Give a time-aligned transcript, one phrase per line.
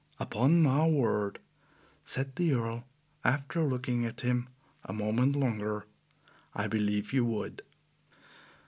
[0.19, 1.37] "Upon my word,"
[2.03, 2.85] said the Earl,
[3.23, 4.49] after looking at him
[4.83, 5.85] a moment longer,
[6.55, 7.61] "I believe you would!"